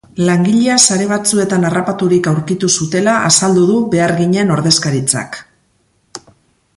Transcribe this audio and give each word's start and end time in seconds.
Langilea 0.27 0.75
sare 0.83 1.03
batzuetan 1.11 1.67
harrapaturik 1.67 2.29
aurkitu 2.31 2.71
zutela 2.77 3.17
azaldu 3.27 3.67
du 3.73 3.77
beharginen 3.95 4.55
ordezkaritzak. 4.57 5.41